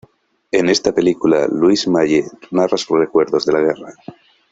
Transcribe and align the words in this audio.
En 0.51 0.67
esta 0.67 0.93
película, 0.95 1.45
Louis 1.47 1.87
Malle 1.87 2.25
narra 2.49 2.75
sus 2.75 2.97
recuerdos 2.97 3.45
de 3.45 3.53
la 3.53 3.59
guerra. 3.59 3.93